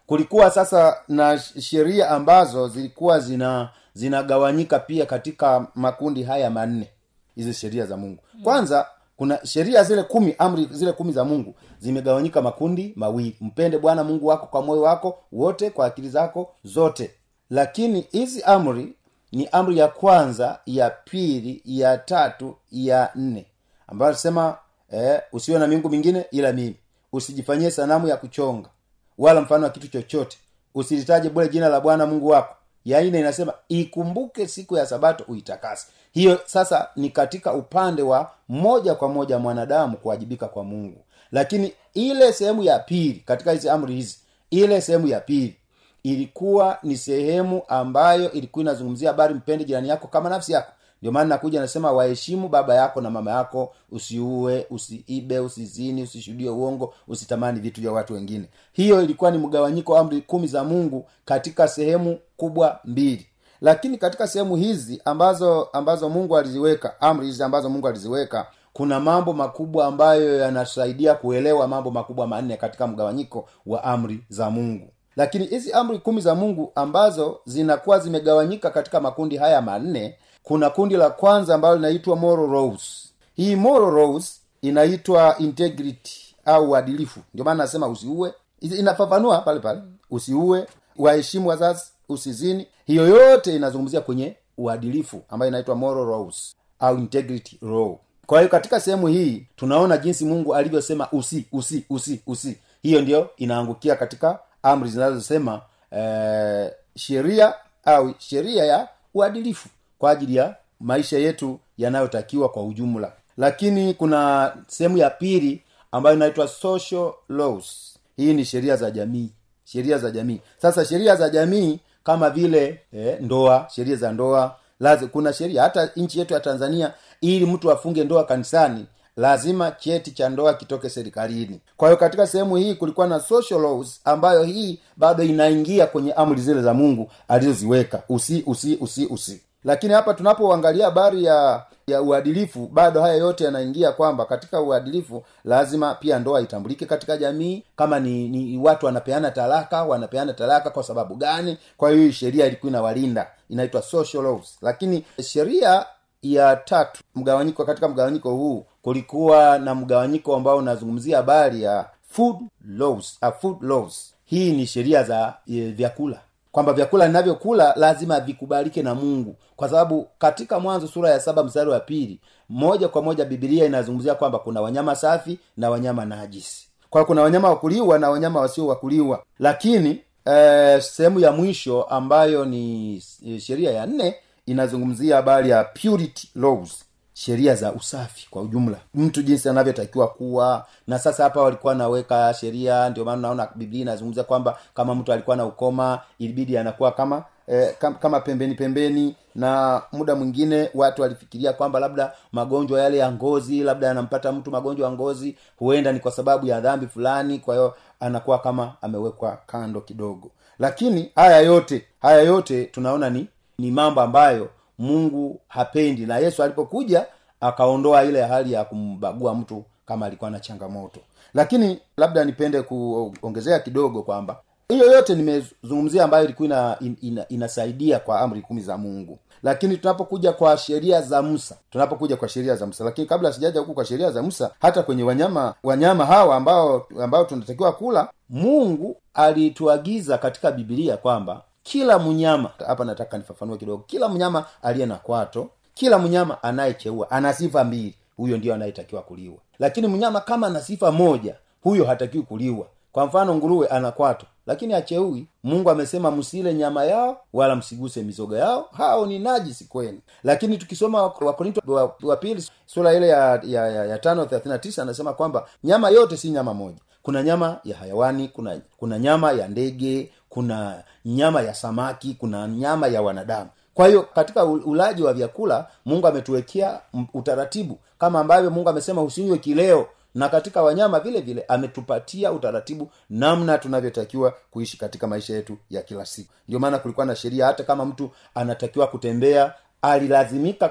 kulikuwa 0.07 0.51
sasa 0.51 0.97
na 1.07 1.39
sheria 1.39 2.09
ambazo 2.09 2.67
zilikuwa 2.67 3.19
zina 3.19 3.69
zinagawanyika 3.93 4.79
pia 4.79 5.05
katika 5.05 5.67
makundi 5.75 6.23
haya 6.23 6.49
manne 6.49 6.89
hizi 7.35 7.53
sheria 7.53 7.85
za 7.85 7.97
mungu. 7.97 8.23
Kwanza 8.43 8.87
kuna 9.19 9.45
sheria 9.45 9.83
zile 9.83 10.03
kumi 10.03 10.35
amri 10.37 10.67
zile 10.71 10.91
kumi 10.91 11.11
za 11.11 11.25
mungu 11.25 11.55
zimegawanyika 11.79 12.41
makundi 12.41 12.93
mawili. 12.95 13.35
Mpende 13.41 13.77
bwana 13.77 14.03
mungu 14.03 14.27
wako 14.27 14.45
kwa 14.47 14.61
moyo 14.61 14.81
wako 14.81 15.17
wote 15.31 15.69
kwa 15.69 15.85
akili 15.85 16.09
zako 16.09 16.55
zote. 16.63 17.11
Lakini 17.49 18.01
hizi 18.11 18.43
amri 18.43 18.93
ni 19.31 19.47
amri 19.51 19.77
ya 19.77 19.87
kwanza 19.87 20.59
ya 20.65 20.89
pili 20.89 21.61
ya 21.65 21.97
tatu 21.97 22.55
ya 22.71 23.09
nne. 23.15 23.45
Ambayo 23.87 24.13
sema 24.13 24.57
eh, 24.91 25.21
usiwe 25.31 25.59
na 25.59 25.67
miungu 25.67 25.89
mingine 25.89 26.25
ila 26.31 26.53
mimi. 26.53 26.75
Usijifanyie 27.13 27.71
sanamu 27.71 28.07
ya 28.07 28.17
kuchonga 28.17 28.69
wala 29.17 29.41
mfano 29.41 29.63
wa 29.63 29.69
kitu 29.69 29.87
chochote. 29.87 30.37
Usilitaje 30.75 31.29
bule 31.29 31.49
jina 31.49 31.69
la 31.69 31.81
bwana 31.81 32.05
mungu 32.05 32.27
wako 32.27 32.55
ya 32.85 33.01
nne 33.01 33.19
inasema 33.19 33.53
ikumbuke 33.69 34.47
siku 34.47 34.77
ya 34.77 34.85
sabato 34.85 35.23
uitakase. 35.27 35.87
Hiyo 36.11 36.39
sasa 36.45 36.87
ni 36.95 37.09
katika 37.09 37.53
upande 37.53 38.01
wa 38.01 38.31
moja 38.49 38.95
kwa 38.95 39.09
moja 39.09 39.39
mwanadamu 39.39 39.97
kuwajibika 39.97 40.47
kwa 40.47 40.63
mungu. 40.63 41.01
Lakini 41.31 41.73
ile 41.93 42.33
sehemu 42.33 42.63
ya 42.63 42.79
pili 42.79 43.23
katika 43.25 43.51
hizi 43.51 43.69
amri 43.69 43.95
hizi 43.95 44.17
ile 44.51 44.81
sehemu 44.81 45.07
ya 45.07 45.19
pili 45.19 45.55
ilikuwa 46.03 46.77
ni 46.83 46.97
sehemu 46.97 47.61
ambayo 47.67 48.31
ilikuwa 48.31 48.63
inazungumzia 48.63 49.09
habari 49.09 49.33
mpende 49.33 49.65
jirani 49.65 49.89
yako 49.89 50.07
kama 50.07 50.29
nafsi 50.29 50.51
yako 50.51 50.71
ndio 51.01 51.11
maana 51.11 51.29
nakuja 51.29 51.59
nasema 51.61 51.91
waheshimu 51.91 52.49
baba 52.49 52.75
yako 52.75 53.01
na 53.01 53.09
mama 53.09 53.31
yako 53.31 53.73
usiue 53.91 54.65
usiibe 54.69 55.39
usizini 55.39 56.03
usishuhudie 56.03 56.49
uongo 56.49 56.93
usitamani 57.07 57.59
vitu 57.59 57.81
vya 57.81 57.91
watu 57.91 58.13
wengine. 58.13 58.49
Hiyo 58.73 59.01
ilikuwa 59.03 59.31
ni 59.31 59.37
mgawanyiko 59.37 59.93
wa 59.93 59.99
amri 59.99 60.21
kumi 60.21 60.47
za 60.47 60.63
mungu 60.63 61.05
katika 61.25 61.67
sehemu 61.67 62.19
kubwa 62.37 62.79
mbili. 62.85 63.25
Lakini 63.61 63.97
katika 63.97 64.27
sehemu 64.27 64.55
hizi 64.55 65.01
ambazo 65.05 65.63
ambazo 65.73 66.09
mungu 66.09 66.37
aliziweka 66.37 67.01
amri 67.01 67.25
hizi 67.25 67.43
ambazo 67.43 67.69
mungu 67.69 67.87
aliziweka 67.87 68.47
kuna 68.73 68.99
mambo 68.99 69.33
makubwa 69.33 69.85
ambayo 69.85 70.37
yanasaidia 70.39 71.13
kuelewa 71.15 71.67
mambo 71.67 71.91
makubwa 71.91 72.27
manne 72.27 72.57
katika 72.57 72.87
mgawanyiko 72.87 73.49
wa 73.65 73.83
amri 73.83 74.23
za 74.29 74.49
mungu. 74.49 74.87
Lakini 75.15 75.45
hizi 75.45 75.71
amri 75.71 75.99
kumi 75.99 76.21
za 76.21 76.35
mungu 76.35 76.71
ambazo 76.75 77.39
zinakuwa 77.45 77.99
zimegawanyika 77.99 78.69
katika 78.69 78.99
makundi 79.01 79.37
haya 79.37 79.61
manne 79.61 80.15
kuna 80.49 80.69
kundi 80.69 80.95
la 80.97 81.09
kwanza 81.09 81.55
ambalo 81.55 81.75
linaitwa 81.75 82.15
moral 82.15 82.49
laws 82.49 83.13
hii 83.35 83.55
moral 83.55 83.93
laws 83.93 84.41
inaitwa 84.61 85.35
integrity 85.37 86.35
au 86.45 86.69
uadilifu. 86.71 87.19
Ndio 87.33 87.45
maana 87.45 87.63
nasema 87.63 87.87
usiue. 87.87 88.33
Inafafanua 88.61 89.41
pale 89.41 89.59
pale. 89.59 89.81
Usiue 90.11 90.67
waheshimu 90.97 91.49
wazazi 91.49 91.83
usizini. 92.09 92.67
Hiyo 92.85 93.07
yote 93.07 93.55
inazungumzia 93.55 94.01
kwenye 94.01 94.35
uadilifu 94.57 95.21
ambayo 95.29 95.49
inaitwa 95.49 95.75
moral 95.75 96.07
laws 96.07 96.55
au 96.79 96.97
integrity 96.97 97.57
law 97.61 97.95
kwa 98.25 98.39
hiyo 98.39 98.49
katika 98.51 98.79
sehemu 98.79 99.07
hii 99.07 99.47
tunaona 99.55 99.97
jinsi 99.97 100.25
mungu 100.25 100.55
alivyosema 100.55 101.07
usi 101.11 101.45
usi 101.51 101.85
usi 101.89 102.21
usi. 102.27 102.57
Hiyo 102.81 103.01
ndio 103.01 103.29
inaangukia 103.37 103.95
katika 103.95 104.39
amri 104.63 104.89
zinazosema 104.89 105.61
eh, 105.91 106.71
sheria 106.95 107.53
au 107.85 108.13
sheria 108.17 108.65
ya 108.65 108.87
uadilifu 109.13 109.69
kwa 109.99 110.11
ajili 110.11 110.35
ya 110.35 110.55
maisha 110.79 111.17
yetu 111.17 111.59
yanayotakiwa 111.77 112.49
kwa 112.49 112.63
ujumla. 112.63 113.11
Lakini 113.37 113.93
kuna 113.93 114.53
sehemu 114.67 114.97
ya 114.97 115.09
pili 115.09 115.63
ambayo 115.91 116.15
inaitwa 116.15 116.47
social 116.47 117.11
laws. 117.29 117.95
Hii 118.17 118.33
ni 118.33 118.45
sheria 118.45 118.75
za 118.75 118.91
jamii 118.91 119.29
sheria 119.71 119.97
za 119.97 120.11
jamii. 120.11 120.39
Sasa 120.61 120.85
sheria 120.85 121.15
za 121.15 121.29
jamii 121.29 121.79
kama 122.03 122.29
vile 122.29 122.79
eh, 122.93 123.17
ndoa 123.21 123.67
sheria 123.75 123.95
za 123.95 124.11
ndoa 124.11 124.55
lazi, 124.79 125.07
kuna 125.07 125.33
sheria. 125.33 125.61
Hata 125.61 125.89
nchi 125.95 126.19
yetu 126.19 126.33
ya 126.33 126.39
tanzania 126.39 126.93
ili 127.21 127.45
mtu 127.45 127.71
afunge 127.71 128.03
ndoa 128.03 128.23
kanisani 128.23 128.85
lazima 129.17 129.71
cheti 129.71 130.11
cha 130.11 130.29
ndoa 130.29 130.53
kitoke 130.53 130.89
serikalini. 130.89 131.59
Kwa 131.77 131.87
hiyo 131.87 131.97
katika 131.97 132.27
sehemu 132.27 132.55
hii 132.55 132.75
kulikuwa 132.75 133.07
na 133.07 133.19
social 133.19 133.61
laws 133.61 134.01
ambayo 134.05 134.43
hii 134.43 134.79
bado 134.97 135.23
inaingia 135.23 135.87
kwenye 135.87 136.13
amri 136.13 136.41
zile 136.41 136.61
za 136.61 136.73
mungu 136.73 137.11
alizoziweka. 137.27 138.03
Usi 138.09 138.43
usi 138.47 138.77
usi 138.81 139.05
usi 139.05 139.41
lakini 139.63 139.93
hapa 139.93 140.13
tunapoangalia 140.13 140.85
habari 140.85 141.23
ya 141.23 141.63
ya 141.87 142.01
uadilifu 142.01 142.67
bado 142.67 143.01
haya 143.01 143.13
yote 143.15 143.43
yanaingia 143.43 143.91
kwamba 143.91 144.25
katika 144.25 144.61
uadilifu 144.61 145.23
lazima 145.45 145.95
pia 145.95 146.19
ndoa 146.19 146.41
itambulike 146.41 146.85
katika 146.85 147.17
jamii. 147.17 147.63
Kama 147.75 147.99
ni, 147.99 148.27
ni 148.29 148.57
watu 148.57 148.85
wanapeana 148.85 149.31
talaka 149.31 149.83
wanapeana 149.83 150.33
talaka 150.33 150.69
kwa 150.69 150.83
sababu 150.83 151.15
gani? 151.15 151.57
Kwa 151.77 151.91
hiyo 151.91 152.11
sheria 152.11 152.45
ilikuwa 152.45 152.69
inawalinda. 152.69 153.27
Inaitwa 153.49 153.81
social 153.81 154.23
laws. 154.23 154.57
Lakini 154.61 155.05
sheria 155.23 155.85
ya 156.21 156.55
tatu 156.55 157.01
mgawanyiko 157.15 157.65
katika 157.65 157.87
mgawanyiko 157.87 158.31
huu 158.31 158.65
kulikuwa 158.81 159.59
na 159.59 159.75
mgawanyiko 159.75 160.35
ambao 160.35 160.57
unazungumzia 160.57 161.17
habari 161.17 161.63
ya 161.63 161.85
food 162.09 162.35
laws, 162.67 163.17
uh, 163.21 163.29
food 163.41 163.57
laws. 163.63 164.13
Hii 164.25 164.51
ni 164.51 164.67
sheria 164.67 165.03
za 165.03 165.33
e, 165.47 165.61
vyakula 165.61 166.19
kwamba 166.51 166.73
vyakula 166.73 167.07
ninavyokula 167.07 167.73
lazima 167.75 168.19
vikubalike 168.19 168.83
na 168.83 168.95
mungu. 168.95 169.35
Kwa 169.55 169.69
sababu 169.69 170.07
katika 170.19 170.59
mwanzo 170.59 170.87
sura 170.87 171.09
ya 171.09 171.19
saba 171.19 171.43
mstari 171.43 171.69
wa 171.69 171.79
pili 171.79 172.19
moja 172.49 172.87
kwa 172.87 173.01
moja 173.01 173.25
bibilia 173.25 173.65
inazungumzia 173.65 174.15
kwamba 174.15 174.39
kuna 174.39 174.61
wanyama 174.61 174.95
safi 174.95 175.39
na 175.57 175.69
wanyama 175.69 176.05
najisi. 176.05 176.67
Kwa 176.89 177.05
kuna 177.05 177.21
wanyama 177.21 177.49
wakuliwa 177.49 177.99
na 177.99 178.09
wanyama 178.09 178.39
wasio 178.41 178.67
wakuliwa 178.67 179.23
lakini 179.39 180.01
eh, 180.25 180.81
sehemu 180.81 181.19
ya 181.19 181.31
mwisho 181.31 181.83
ambayo 181.83 182.45
ni 182.45 182.95
eh, 183.25 183.39
sheria 183.39 183.71
ya 183.71 183.85
nne 183.85 184.15
inazungumzia 184.45 185.15
habari 185.15 185.49
ya 185.49 185.63
purity 185.63 186.29
laws 186.35 186.83
sheria 187.19 187.55
za 187.55 187.73
usafi 187.73 188.27
kwa 188.29 188.41
ujumla. 188.41 188.77
Mtu 188.95 189.21
jinsi 189.21 189.49
anavyotakiwa 189.49 190.07
kuwa. 190.07 190.65
Na 190.87 190.99
sasa 190.99 191.23
hapa 191.23 191.41
walikuwa 191.41 191.75
naweka 191.75 192.33
sheria 192.33 192.89
ndio 192.89 193.05
maana 193.05 193.21
naona 193.21 193.49
biblia 193.55 193.81
inazungumza 193.81 194.23
kwamba 194.23 194.57
kama 194.73 194.95
mtu 194.95 195.13
alikuwa 195.13 195.35
na 195.35 195.45
ukoma 195.45 196.01
ilibidi 196.19 196.57
anakuwa 196.57 196.91
kama 196.91 197.23
eh, 197.47 197.75
kama, 197.99 198.19
pembeni 198.19 198.55
pembeni. 198.55 199.15
Na 199.35 199.81
muda 199.91 200.15
mwingine 200.15 200.69
watu 200.73 201.01
walifikiria 201.01 201.53
kwamba 201.53 201.79
labda 201.79 202.13
magonjwa 202.31 202.81
yale 202.81 202.97
ya 202.97 203.11
ngozi 203.11 203.63
labda 203.63 203.87
yanampata 203.87 204.31
mtu 204.31 204.51
magonjwa 204.51 204.87
ya 204.89 204.93
ngozi 204.93 205.37
huenda 205.57 205.91
ni 205.91 205.99
kwa 205.99 206.11
sababu 206.11 206.47
ya 206.47 206.61
dhambi 206.61 206.87
fulani 206.87 207.39
kwa 207.39 207.55
hiyo 207.55 207.75
anakuwa 207.99 208.39
kama 208.39 208.73
amewekwa 208.81 209.37
kando 209.47 209.81
kidogo. 209.81 210.31
Lakini 210.59 211.11
haya 211.15 211.39
yote 211.39 211.85
haya 212.01 212.21
yote 212.21 212.65
tunaona 212.65 213.09
ni 213.09 213.27
ni 213.57 213.71
mambo 213.71 214.01
ambayo 214.01 214.49
mungu 214.79 215.39
hapendi. 215.47 216.05
Na 216.05 216.17
yesu 216.17 216.43
alipokuja 216.43 217.05
akaondoa 217.41 218.03
ile 218.03 218.21
hali 218.21 218.53
ya 218.53 218.63
kumbagua 218.65 219.35
mtu 219.35 219.63
kama 219.85 220.05
alikuwa 220.05 220.29
na 220.31 220.39
changamoto. 220.39 220.99
Lakini 221.33 221.79
labda 221.97 222.23
nipende 222.25 222.61
kuongezea 222.61 223.59
kidogo 223.59 224.03
kwamba 224.03 224.37
hiyo 224.69 224.91
yote 224.91 225.15
nimezungumzia 225.15 226.03
ambayo 226.03 226.23
ilikuwa 226.25 226.45
ina, 226.47 226.77
ina, 227.01 227.27
inasaidia 227.27 227.99
kwa 227.99 228.19
amri 228.19 228.41
kumi 228.41 228.61
za 228.61 228.77
mungu. 228.77 229.19
Lakini 229.43 229.77
tunapokuja 229.77 230.31
kwa 230.33 230.57
sheria 230.57 231.01
za 231.01 231.21
musa 231.21 231.55
tunapokuja 231.69 232.15
kwa 232.17 232.27
sheria 232.29 232.55
za 232.55 232.65
musa. 232.65 232.83
Lakini 232.83 233.07
kabla 233.07 233.33
sijaja 233.33 233.59
huku 233.59 233.73
kwa 233.73 233.85
sheria 233.85 234.11
za 234.11 234.21
musa 234.23 234.51
hata 234.59 234.83
kwenye 234.83 235.03
wanyama 235.03 235.53
wanyama 235.63 236.05
hawa 236.05 236.35
ambao 236.35 236.87
ambao 237.01 237.23
tunatakiwa 237.25 237.71
kula 237.71 238.09
mungu 238.29 238.97
alituagiza 239.13 240.17
katika 240.17 240.51
bibilia 240.51 240.97
kwamba 240.97 241.41
kila 241.71 241.99
mnyama 241.99 242.49
hapa 242.67 242.85
nataka 242.85 243.17
nifafanue 243.17 243.57
kidogo. 243.57 243.83
Kila 243.87 244.09
mnyama 244.09 244.45
aliye 244.61 244.85
na 244.85 244.95
kwato 244.95 245.49
kila 245.73 245.99
mnyama 245.99 246.43
anayecheua 246.43 247.11
ana 247.11 247.33
sifa 247.33 247.63
mbili. 247.63 247.95
Huyo 248.17 248.37
ndio 248.37 248.53
anayetakiwa 248.53 249.01
kuliwa. 249.01 249.35
Lakini 249.59 249.87
mnyama 249.87 250.21
kama 250.21 250.47
ana 250.47 250.61
sifa 250.61 250.91
moja 250.91 251.35
huyo 251.63 251.85
hatakiwi 251.85 252.23
kuliwa. 252.23 252.67
Kwa 252.91 253.05
mfano 253.05 253.35
nguruwe 253.35 253.67
ana 253.67 253.91
kwato 253.91 254.25
lakini 254.47 254.73
acheui 254.73 255.27
mungu 255.43 255.69
amesema 255.69 256.11
msile 256.11 256.53
nyama 256.53 256.83
yao 256.85 257.17
wala 257.33 257.55
msiguse 257.55 258.03
mizoga 258.03 258.37
yao. 258.39 258.69
Hao 258.77 259.05
ni 259.05 259.19
najisi 259.19 259.65
kwenu. 259.65 259.99
Lakini 260.23 260.57
tukisoma 260.57 261.01
wakorinto 261.01 261.61
wa, 261.67 261.95
wa 262.03 262.15
pili 262.17 262.45
sura 262.65 262.93
ile 262.93 263.07
ya, 263.07 263.41
ya, 263.43 263.67
ya, 263.67 263.85
ya 263.85 263.97
tano 263.99 264.25
thelathini 264.25 264.53
na 264.53 264.59
tisa 264.59 264.81
anasema 264.81 265.13
kwamba 265.13 265.47
nyama 265.63 265.89
yote 265.89 266.17
si 266.17 266.29
nyama 266.29 266.53
moja. 266.53 266.77
Kuna 267.03 267.23
nyama 267.23 267.59
ya 267.63 267.77
hayawani 267.77 268.27
kuna 268.27 268.61
kuna 268.77 268.99
nyama 268.99 269.31
ya 269.31 269.47
ndege 269.47 270.11
kuna 270.29 270.83
nyama 271.05 271.41
ya 271.41 271.53
samaki 271.53 272.13
kuna 272.19 272.47
nyama 272.47 272.87
ya 272.87 273.01
wanadamu. 273.01 273.49
Kwa 273.73 273.87
hiyo 273.87 274.01
katika 274.03 274.45
ulaji 274.45 275.03
wa 275.03 275.13
vyakula 275.13 275.67
mungu 275.85 276.07
ametuwekea 276.07 276.81
utaratibu. 277.13 277.79
Kama 277.99 278.19
ambavyo 278.19 278.49
mungu 278.51 278.69
amesema 278.69 279.01
usinywe 279.01 279.37
kileo 279.37 279.87
na 280.15 280.29
katika 280.29 280.61
wanyama 280.61 280.99
vile 280.99 281.21
vile 281.21 281.45
ametupatia 281.47 282.31
utaratibu 282.31 282.91
namna 283.09 283.57
tunavyotakiwa 283.57 284.33
kuishi 284.51 284.77
katika 284.77 285.07
maisha 285.07 285.33
yetu 285.33 285.57
ya 285.69 285.81
kila 285.81 286.05
siku. 286.05 286.33
Ndio 286.47 286.59
maana 286.59 286.79
kulikuwa 286.79 287.05
na 287.05 287.15
sheria 287.15 287.45
hata 287.45 287.63
kama 287.63 287.85
mtu 287.85 288.11
anatakiwa 288.35 288.87
kutembea 288.87 289.53
alilazimika 289.81 290.69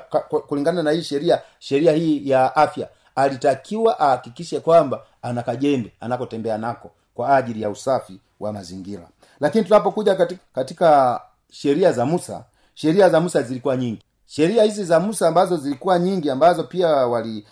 kulingana 0.49 0.83
na 0.83 0.91
hii 0.91 1.03
sheria 1.03 1.41
sheria 1.59 1.93
hii 1.93 2.31
ya 2.31 2.57
afya 2.57 2.89
alitakiwa 3.15 4.01
ahakikishe 4.01 4.61
kwamba 4.61 5.03
ana 5.23 5.43
kajembe 5.43 5.93
anakotembea 6.01 6.59
nako 6.59 6.91
kwa 7.15 7.37
ajili 7.37 7.63
ya 7.63 7.71
usafi 7.71 8.21
wa 8.41 8.53
mazingira 8.53 9.09
lakini 9.41 9.65
tunapokuja 9.65 10.15
katika, 10.15 10.41
katika 10.55 11.21
sheria 11.51 11.93
za 11.93 12.07
musa 12.07 12.45
sheria 12.75 13.09
za 13.09 13.21
musa 13.21 13.43
zilikuwa 13.43 13.77
nyingi. 13.77 14.03
Sheria 14.27 14.63
hizi 14.65 14.85
za 14.85 15.01
musa 15.01 15.29
ambazo 15.29 15.57
zilikuwa 15.57 15.99
nyingi 15.99 16.31
ambazo 16.31 16.65
pia 16.65 16.89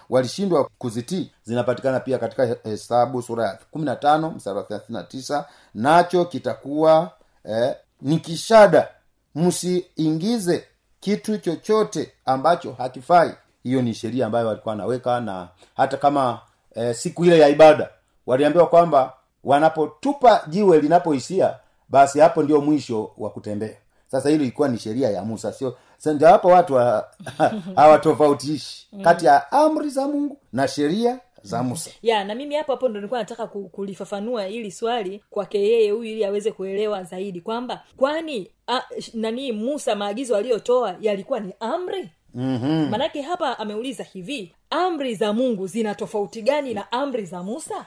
walishindwa 0.08 0.58
wali 0.58 0.70
kuzitii 0.78 1.30
zinapatikana 1.44 2.00
pia 2.00 2.18
katika 2.18 2.56
hesabu 2.64 3.22
sura 3.22 3.44
ya 3.46 3.58
kumi 3.70 3.84
na 3.84 3.96
tano 3.96 4.30
msara 4.30 4.62
thelathini 4.62 4.98
na 4.98 5.04
tisa. 5.04 5.44
Nacho 5.74 6.24
kitakuwa 6.24 7.10
eh, 7.44 7.74
ni 8.02 8.18
kishada. 8.18 8.88
Msiingize 9.34 10.64
kitu 11.00 11.38
chochote 11.38 12.12
ambacho 12.24 12.72
hakifai. 12.78 13.30
Hiyo 13.62 13.82
ni 13.82 13.94
sheria 13.94 14.26
ambayo 14.26 14.46
walikuwa 14.48 14.72
wanaweka 14.72 15.20
na 15.20 15.48
hata 15.76 15.96
kama 15.96 16.40
eh, 16.74 16.94
siku 16.94 17.24
ile 17.24 17.38
ya 17.38 17.48
ibada 17.48 17.88
waliambiwa 18.26 18.66
kwamba 18.66 19.12
wanapotupa 19.44 20.42
jiwe 20.48 20.80
linapohisia 20.80 21.54
basi 21.88 22.20
hapo 22.20 22.42
ndio 22.42 22.60
mwisho 22.60 23.10
wa 23.18 23.30
kutembea. 23.30 23.76
Sasa 24.06 24.28
hili 24.28 24.42
ilikuwa 24.42 24.68
ni 24.68 24.78
sheria 24.78 25.10
ya 25.10 25.24
musa 25.24 25.52
sio? 25.52 25.76
Ndio 26.06 26.28
hapo 26.28 26.48
watu 26.48 26.74
wa- 26.74 27.08
hawatofautishi. 27.76 28.88
Kati 29.04 29.26
ya 29.26 29.52
amri 29.52 29.88
za 29.90 30.08
mungu 30.08 30.38
na 30.52 30.68
sheria 30.68 31.20
za 31.42 31.62
musa. 31.62 31.90
Ya 32.02 32.24
na 32.24 32.34
mimi 32.34 32.54
hapo 32.54 32.72
hapo 32.72 32.88
ndo 32.88 33.00
nilikuwa 33.00 33.20
nataka 33.20 33.46
kulifafanua 33.46 34.44
hili 34.44 34.70
swali 34.70 35.22
kwake 35.30 35.58
yeye 35.62 35.90
huyu 35.90 36.04
ili 36.10 36.24
aweze 36.24 36.52
kuelewa 36.52 37.04
zaidi 37.04 37.40
kwamba 37.40 37.82
kwani 37.96 38.50
a, 38.68 38.82
nani 39.14 39.52
musa 39.52 39.94
maagizo 39.96 40.36
aliyotoa 40.36 40.96
yalikuwa 41.00 41.40
ni 41.40 41.54
amri 41.60 42.10
mm-hmm. 42.36 42.88
maanake 42.90 43.22
hapa 43.22 43.58
ameuliza 43.58 44.04
hivi 44.04 44.52
amri 44.70 45.14
za 45.14 45.32
mungu 45.32 45.66
zina 45.66 45.94
tofauti 45.94 46.42
gani 46.42 46.74
na 46.74 46.92
amri 46.92 47.24
za 47.26 47.42
musa 47.42 47.86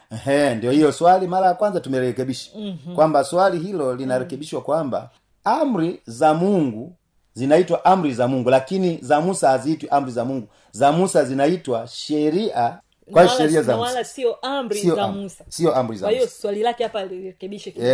ndio 0.58 0.72
hiyo 0.72 0.92
swali 0.92 1.28
mara 1.28 1.48
ya 1.48 1.54
kwanza 1.54 1.80
tumerekebisha 1.80 2.52
mm-hmm. 2.58 2.96
kwamba 2.96 3.24
swali 3.24 3.60
hilo 3.60 3.96
linarekebishwa 3.96 4.62
kwamba 4.62 5.10
amri 5.44 6.02
za 6.06 6.34
mungu 6.34 6.96
zinaitwa 7.34 7.86
amri 7.86 8.14
za 8.14 8.28
mungu 8.28 8.50
lakini 8.50 8.98
za 9.02 9.22
musa 9.22 9.50
haziitwi 9.50 9.90
amri 9.90 10.12
za 10.12 10.26
mungu 10.26 10.48
za 10.72 10.92
musa 10.92 11.24
zinaitwa 11.24 11.88
sheria 11.88 12.80
kwa 13.12 13.28
sheria 13.28 13.62
za 13.62 13.78
musa 13.78 14.04
sio 14.04 14.34
amri 14.36 14.80
Sio 14.80 14.96
za 14.96 15.08
musa 15.08 15.44
sio 15.50 15.76
amri 15.76 15.98
za 15.98 16.10
hiyo 16.10 16.28
swali 16.28 16.62
lake 16.64 16.84
hapa 16.84 17.06
lirekebishe 17.06 17.72
kidogo. 17.72 17.90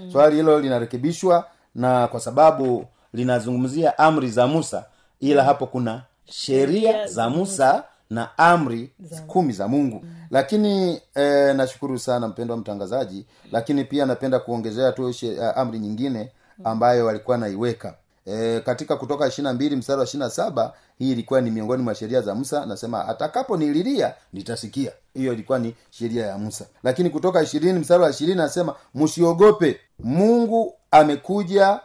mm. 0.00 0.12
swali 0.12 0.36
hilo 0.36 0.60
linarekebishwa 0.60 1.46
na 1.74 2.08
kwa 2.08 2.20
sababu 2.20 2.84
linazungumzia 3.12 3.98
amri 3.98 4.30
za 4.30 4.46
musa 4.46 4.84
ila 5.20 5.44
hapo 5.44 5.66
kuna 5.66 6.02
sheria 6.24 7.06
za 7.06 7.30
musa 7.30 7.84
na 8.10 8.38
amri 8.38 8.92
kumi 9.26 9.52
za 9.52 9.68
mungu. 9.68 10.04
Lakini 10.30 11.00
eh, 11.14 11.54
nashukuru 11.56 11.98
sana 11.98 12.28
mpendwa 12.28 12.56
mtangazaji 12.56 13.26
lakini 13.52 13.84
pia 13.84 14.06
napenda 14.06 14.38
kuongezea 14.38 14.92
tu 14.92 15.06
uh, 15.06 15.58
amri 15.58 15.78
nyingine 15.78 16.32
ambayo 16.64 17.06
walikuwa 17.06 17.38
naiweka 17.38 17.94
e, 18.26 18.60
katika 18.60 18.96
kutoka 18.96 19.26
ishirina 19.26 19.52
mbili 19.52 19.76
mstari 19.76 19.98
wa 19.98 20.04
ishirina 20.04 20.30
saba 20.30 20.72
hii 20.98 21.12
ilikuwa 21.12 21.40
ni 21.40 21.50
miongoni 21.50 21.82
mwa 21.82 21.94
sheria 21.94 22.20
za 22.20 22.34
musa 22.34 22.66
nasema 22.66 23.08
atakapo 23.08 23.56
nililia 23.56 24.14
nitasikia. 24.32 24.92
Hiyo 25.14 25.32
ilikuwa 25.32 25.58
ni 25.58 25.74
sheria 25.90 26.26
ya 26.26 26.38
musa. 26.38 26.66
Lakini 26.82 27.10
kutoka 27.10 27.42
ishirini 27.42 27.78
mstari 27.78 28.02
wa 28.02 28.10
ishirini 28.10 28.36
nasema 28.38 28.74
msiogope 28.94 29.80
mungu 29.98 30.74
amekuja 30.90 31.80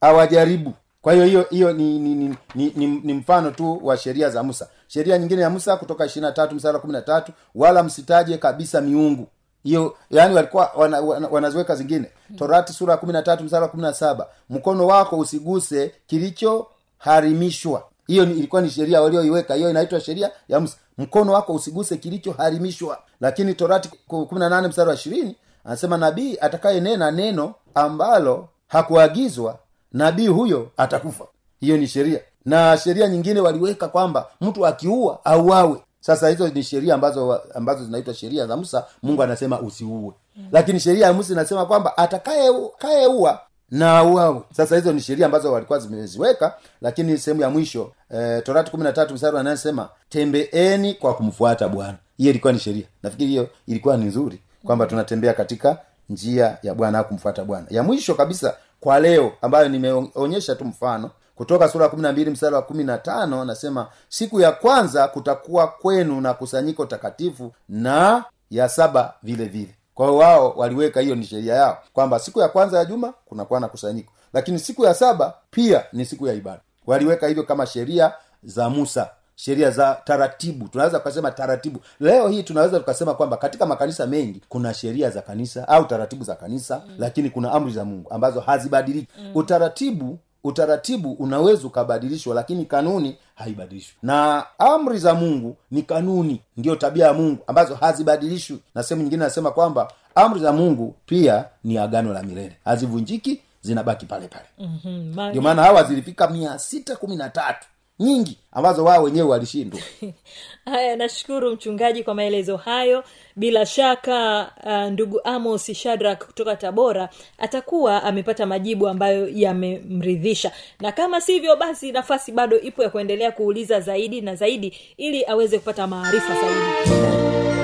awajaribu 0.00 0.72
kwa 1.04 1.12
hiyo 1.12 1.24
hiyo 1.26 1.46
hiyo 1.50 1.72
ni 1.72 1.98
ni, 1.98 2.14
ni, 2.14 2.36
ni, 2.54 2.72
ni 2.76 2.86
ni 2.86 3.12
mfano 3.14 3.50
tu 3.50 3.80
wa 3.82 3.96
sheria 3.96 4.30
za 4.30 4.42
musa. 4.42 4.68
Sheria 4.88 5.18
nyingine 5.18 5.42
ya 5.42 5.50
musa 5.50 5.76
kutoka 5.76 6.06
ishirina 6.06 6.32
tatu 6.32 6.54
msara 6.54 6.78
kumi 6.78 6.92
na 6.92 7.02
tatu 7.02 7.32
wala 7.54 7.82
msitaje 7.82 8.38
kabisa 8.38 8.80
miungu. 8.80 9.26
Hiyo 9.62 9.96
yani 10.10 10.34
walikuwa 10.34 10.70
wana, 10.76 11.00
wana, 11.00 11.28
wanaziweka 11.28 11.74
zingine. 11.76 12.10
Torati 12.38 12.72
sura 12.72 12.92
ya 12.92 12.96
kumi 12.96 13.12
na 13.12 13.22
tatu 13.22 13.44
msara 13.44 13.62
wa 13.62 13.68
kumi 13.68 13.82
na 13.82 13.92
saba 13.94 14.26
mkono 14.50 14.86
wako 14.86 15.18
usiguse 15.18 15.94
kilichoharimishwa 16.06 17.82
hiyo 18.06 18.26
ni, 18.26 18.32
ilikuwa 18.38 18.62
ni 18.62 18.70
sheria 18.70 19.02
walioiweka. 19.02 19.54
Hiyo 19.54 19.70
inaitwa 19.70 20.00
sheria 20.00 20.30
ya 20.48 20.60
musa. 20.60 20.76
Mkono 20.98 21.32
wako 21.32 21.52
usiguse 21.54 21.96
kilichoharimishwa 21.96 22.98
lakini 23.20 23.54
torati 23.54 23.90
kumi 24.08 24.40
na 24.40 24.48
nane 24.48 24.68
msara 24.68 24.88
wa 24.88 24.94
ishirini 24.94 25.36
anasema 25.64 25.96
nabii 25.96 26.36
atakayenena 26.40 27.10
neno 27.10 27.54
ambalo 27.74 28.48
hakuagizwa 28.68 29.58
nabii 29.94 30.26
huyo 30.26 30.70
atakufa. 30.76 31.24
Hiyo 31.60 31.76
ni 31.76 31.86
sheria. 31.88 32.20
Na 32.44 32.76
sheria 32.78 33.08
nyingine 33.08 33.40
waliweka 33.40 33.88
kwamba 33.88 34.26
mtu 34.40 34.66
akiua 34.66 35.20
auawe. 35.24 35.76
Sasa 36.00 36.28
hizo 36.28 36.48
ni 36.48 36.62
sheria 36.62 36.94
ambazo 36.94 37.40
ambazo 37.54 37.84
zinaitwa 37.84 38.14
sheria 38.14 38.46
za 38.46 38.56
musa 38.56 38.84
mungu 39.02 39.22
anasema 39.22 39.60
usiue. 39.60 40.12
Mm. 40.36 40.48
lakini 40.52 40.80
sheria 40.80 41.06
ya 41.06 41.12
musa 41.12 41.32
inasema 41.32 41.66
kwamba 41.66 41.96
atakayeua 41.98 43.40
na 43.70 43.98
auawe. 43.98 44.40
Sasa 44.56 44.76
hizo 44.76 44.92
ni 44.92 45.00
sheria 45.00 45.26
ambazo 45.26 45.52
walikuwa 45.52 45.78
zimeziweka 45.78 46.54
lakini 46.80 47.18
sehemu 47.18 47.40
ya 47.42 47.50
mwisho 47.50 47.92
e, 48.14 48.40
torati 48.40 48.70
kumi 48.70 48.84
na 48.84 48.92
tatu 48.92 49.14
mstari 49.14 49.38
anayesema 49.38 49.88
tembeeni 50.08 50.94
kwa 50.94 51.14
kumfuata 51.14 51.68
bwana. 51.68 51.94
Hiyo 52.16 52.30
ilikuwa 52.30 52.52
ni 52.52 52.58
sheria. 52.58 52.84
Nafikiri 53.02 53.30
hiyo 53.30 53.48
ilikuwa 53.66 53.96
ni 53.96 54.04
nzuri 54.04 54.40
kwamba 54.64 54.86
tunatembea 54.86 55.32
katika 55.32 55.78
njia 56.10 56.58
ya 56.62 56.74
bwana 56.74 57.02
kumfuata 57.04 57.44
bwana. 57.44 57.66
Ya 57.70 57.82
mwisho 57.82 58.14
kabisa 58.14 58.54
kwa 58.84 59.00
leo 59.00 59.32
ambayo 59.42 59.68
nimeonyesha 59.68 60.54
tu 60.54 60.64
mfano 60.64 61.10
kutoka 61.34 61.68
sura 61.68 61.88
kumi 61.88 62.02
na 62.02 62.12
mbili 62.12 62.30
mstari 62.30 62.54
wa 62.54 62.62
kumi 62.62 62.84
na 62.84 62.98
tano 62.98 63.42
anasema 63.42 63.86
siku 64.08 64.40
ya 64.40 64.52
kwanza 64.52 65.08
kutakuwa 65.08 65.66
kwenu 65.68 66.20
na 66.20 66.34
kusanyiko 66.34 66.86
takatifu 66.86 67.52
na 67.68 68.24
ya 68.50 68.68
saba 68.68 69.14
vile 69.22 69.44
vile. 69.44 69.74
Kwa 69.94 70.06
hiyo 70.06 70.18
wao 70.18 70.50
waliweka 70.56 71.00
hiyo 71.00 71.14
ni 71.14 71.24
sheria 71.24 71.54
yao 71.54 71.78
kwamba 71.92 72.18
siku 72.18 72.40
ya 72.40 72.48
kwanza 72.48 72.78
ya 72.78 72.84
juma 72.84 73.12
kunakuwa 73.24 73.60
na 73.60 73.68
kusanyiko. 73.68 74.12
Lakini 74.32 74.58
siku 74.58 74.84
ya 74.84 74.94
saba 74.94 75.34
pia 75.50 75.84
ni 75.92 76.04
siku 76.04 76.26
ya 76.26 76.34
ibada. 76.34 76.60
Waliweka 76.86 77.26
hivyo 77.28 77.42
kama 77.42 77.66
sheria 77.66 78.12
za 78.42 78.70
musa 78.70 79.10
sheria 79.36 79.70
za 79.70 80.00
taratibu. 80.04 80.68
Tunaweza 80.68 80.98
tukasema 80.98 81.30
taratibu. 81.30 81.80
Leo 82.00 82.28
hii 82.28 82.42
tunaweza 82.42 82.78
tukasema 82.80 83.14
kwamba 83.14 83.36
katika 83.36 83.66
makanisa 83.66 84.06
mengi 84.06 84.42
kuna 84.48 84.74
sheria 84.74 85.10
za 85.10 85.22
kanisa 85.22 85.68
au 85.68 85.84
taratibu 85.84 86.24
za 86.24 86.34
kanisa 86.34 86.82
mm. 86.86 86.94
lakini 86.98 87.30
kuna 87.30 87.52
amri 87.52 87.72
za 87.72 87.84
mungu 87.84 88.10
ambazo 88.10 88.40
hazibadiliki. 88.40 89.08
Mm. 89.18 89.30
utaratibu 89.34 90.18
utaratibu 90.44 91.12
unaweza 91.12 91.66
ukabadilishwa 91.66 92.34
lakini 92.34 92.64
kanuni 92.64 93.16
haibadilishwi. 93.34 93.96
Na 94.02 94.44
amri 94.58 94.98
za 94.98 95.14
mungu 95.14 95.56
ni 95.70 95.82
kanuni 95.82 96.40
ndiyo 96.56 96.76
tabia 96.76 97.06
ya 97.06 97.12
mungu 97.12 97.38
ambazo 97.46 97.74
hazibadilishwi. 97.74 98.58
Na 98.74 98.82
sehemu 98.82 99.02
nyingine 99.02 99.24
anasema 99.24 99.50
kwamba 99.50 99.92
amri 100.14 100.40
za 100.40 100.52
mungu 100.52 100.94
pia 101.06 101.44
ni 101.64 101.78
agano 101.78 102.12
la 102.12 102.22
milele. 102.22 102.56
Hazivunjiki 102.64 103.40
zinabaki 103.62 104.06
pale 104.06 104.28
pale. 104.28 104.44
Mhm, 104.58 105.28
ndio 105.30 105.42
maana 105.42 105.62
hawa 105.62 105.82
zilifika 105.84 106.28
mia 106.28 106.58
sita 106.58 106.96
kumi 106.96 107.16
na 107.16 107.28
tatu 107.30 107.66
nyingi 107.98 108.38
ambazo 108.52 108.84
wao 108.84 109.02
wenyewe 109.02 109.28
walishindwa. 109.28 109.80
Haya 110.64 110.96
nashukuru 110.96 111.50
mchungaji 111.52 112.04
kwa 112.04 112.14
maelezo 112.14 112.56
hayo. 112.56 113.04
Bila 113.36 113.66
shaka 113.66 114.50
uh, 114.66 114.92
ndugu 114.92 115.20
amos 115.24 115.72
shadrak 115.72 116.26
kutoka 116.26 116.56
tabora 116.56 117.08
atakuwa 117.38 118.02
amepata 118.02 118.46
majibu 118.46 118.88
ambayo 118.88 119.28
yamemridhisha. 119.28 120.52
Na 120.80 120.92
kama 120.92 121.20
sivyo 121.20 121.56
basi 121.56 121.92
nafasi 121.92 122.32
bado 122.32 122.60
ipo 122.60 122.82
ya 122.82 122.90
kuendelea 122.90 123.32
kuuliza 123.32 123.80
zaidi 123.80 124.20
na 124.20 124.34
zaidi 124.34 124.76
ili 124.96 125.24
aweze 125.26 125.58
kupata 125.58 125.86
maarifa 125.86 126.34
zaidi 126.34 127.63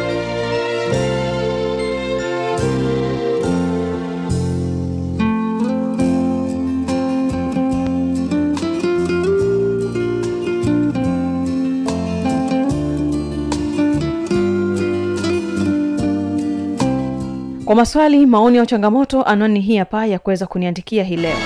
kwa 17.70 17.76
maswali 17.76 18.26
maoni 18.26 18.58
au 18.58 18.66
changamoto 18.66 19.22
anwani 19.22 19.60
hii 19.60 19.76
hapa 19.76 20.06
ya 20.06 20.18
kuweza 20.18 20.46
kuniandikia 20.46 21.04
hii 21.04 21.16
leo. 21.16 21.36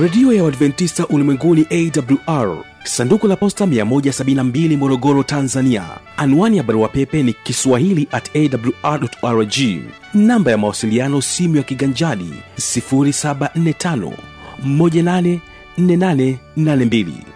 Redio 0.00 0.32
ya 0.32 0.44
uadventista 0.44 1.06
ulimwenguni 1.06 1.66
awr 1.70 2.64
sanduku 2.84 3.26
la 3.28 3.36
posta 3.36 3.66
172 3.66 4.76
morogoro 4.76 5.22
tanzania. 5.22 5.84
Anwani 6.16 6.56
ya 6.56 6.62
barua 6.62 6.88
pepe 6.88 7.22
ni 7.22 7.32
kiswahili 7.32 8.08
at 8.12 8.30
awrrg 9.22 9.54
namba 10.14 10.50
ya 10.50 10.58
mawasiliano 10.58 11.22
simu 11.22 11.56
ya 11.56 11.62
kiganjani 11.62 12.34
745 12.58 14.12
184882 15.78 17.35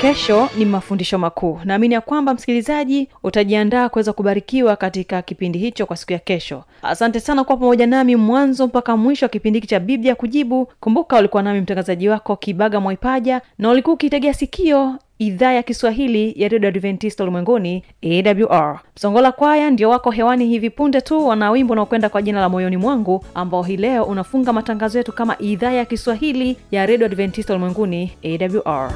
kesho 0.00 0.48
ni 0.58 0.64
mafundisho 0.64 1.18
makuu. 1.18 1.58
Naamini 1.64 1.94
ya 1.94 2.00
kwamba 2.00 2.34
msikilizaji 2.34 3.08
utajiandaa 3.22 3.88
kuweza 3.88 4.12
kubarikiwa 4.12 4.76
katika 4.76 5.22
kipindi 5.22 5.58
hicho 5.58 5.86
kwa 5.86 5.96
siku 5.96 6.12
ya 6.12 6.18
kesho. 6.18 6.64
Asante 6.82 7.20
sana 7.20 7.44
kuwa 7.44 7.56
pamoja 7.58 7.86
nami 7.86 8.16
mwanzo 8.16 8.66
mpaka 8.66 8.96
mwisho 8.96 9.24
wa 9.26 9.30
kipindi 9.30 9.56
hiki 9.56 9.66
cha 9.68 9.80
biblia 9.80 10.14
kujibu. 10.14 10.68
Kumbuka 10.80 11.18
ulikuwa 11.18 11.42
nami 11.42 11.60
mtangazaji 11.60 12.08
wako 12.08 12.36
kibaga 12.36 12.80
mwaipaja 12.80 13.40
na 13.58 13.70
ulikuwa 13.70 13.94
ukiitegea 13.94 14.34
sikio 14.34 14.94
idhaa 15.18 15.52
ya 15.52 15.62
kiswahili 15.62 16.34
ya 16.36 16.48
redio 16.48 16.68
adventista 16.68 17.24
ulimwenguni 17.24 17.84
awr 18.02 18.80
msongola 18.96 19.32
kwaya 19.32 19.70
ndio 19.70 19.90
wako 19.90 20.10
hewani 20.10 20.46
hivi 20.46 20.70
punde 20.70 21.00
tu 21.00 21.26
wana 21.26 21.50
wimbo 21.50 21.72
unaokwenda 21.72 22.08
kwa 22.08 22.22
jina 22.22 22.40
la 22.40 22.48
moyoni 22.48 22.76
mwangu 22.76 23.24
ambao 23.34 23.62
hii 23.62 23.76
leo 23.76 24.04
unafunga 24.04 24.52
matangazo 24.52 24.98
yetu 24.98 25.12
kama 25.12 25.38
idhaa 25.38 25.72
ya 25.72 25.84
kiswahili 25.84 26.56
ya 26.70 26.86
redio 26.86 27.06
adventista 27.06 27.52
ulimwenguni 27.54 28.12
awr 28.24 28.92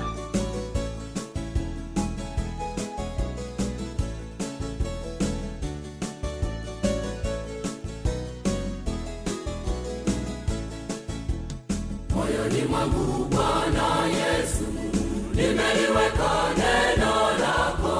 moyoni 12.44 12.64
mwangu 12.68 13.24
bwana 13.24 14.06
yesu 14.06 14.64
nimeliweka 15.34 16.32
neno 16.58 17.14
lako 17.40 17.96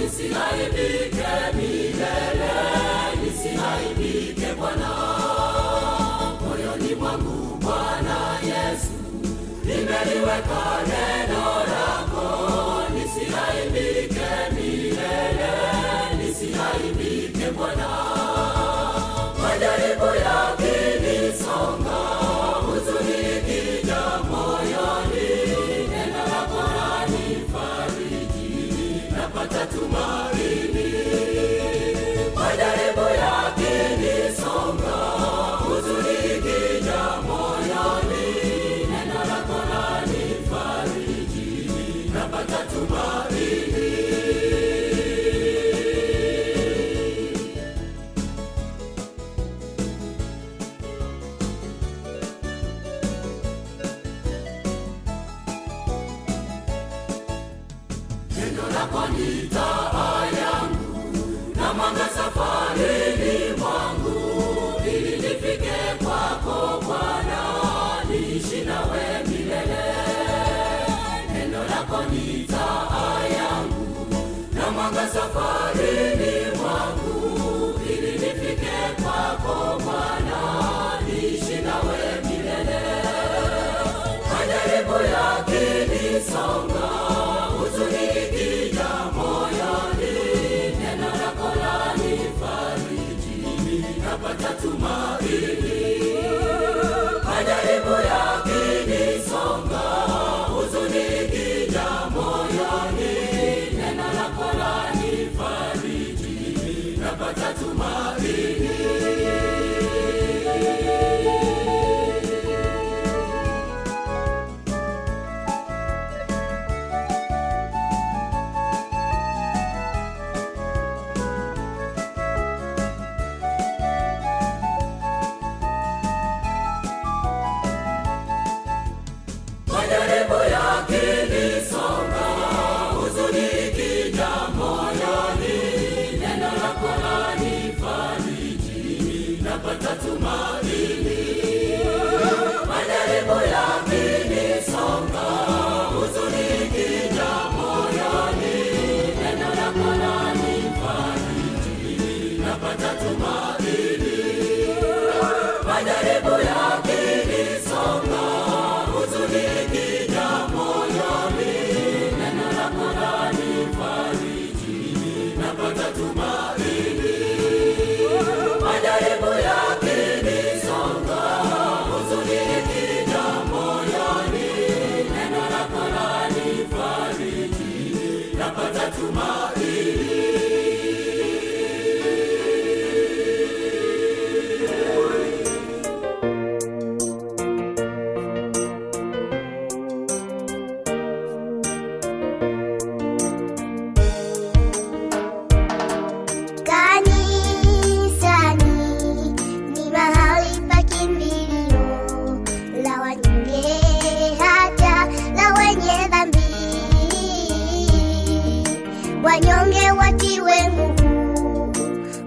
nisiaibike 0.00 1.28
milele 1.56 2.54
nisiaibike 3.22 4.54
bwana. 4.58 4.90
Moyoni 6.40 6.94
mwangu 6.94 7.56
bwana 7.60 8.38
yesu 8.44 8.92
nimeliweka 9.64 10.64
neno 10.88 11.44
lako 11.72 12.82
nisiaibike 12.94 14.28
milele 14.54 15.52
nisiaibike 16.18 17.50
bwana 17.50 18.05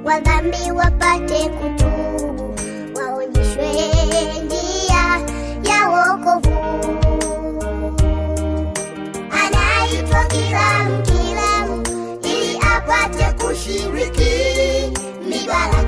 wa 0.10 0.19
dhambi 0.19 0.72
wapate 0.72 1.50
kutubu, 1.50 2.56
waonyeshwe 2.95 3.72
njia 4.43 5.04
ya 5.72 5.89
wokovu. 5.89 6.58
Anaitwa 9.32 10.24
kila 10.26 10.84
mkilamu 10.89 11.84
ili 12.24 12.58
apate 12.76 13.45
kushiriki 13.45 14.34
mibala 15.30 15.79